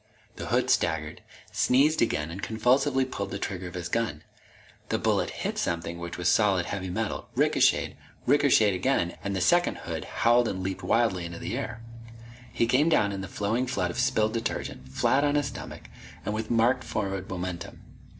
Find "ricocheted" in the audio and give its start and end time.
7.35-7.95, 8.25-8.73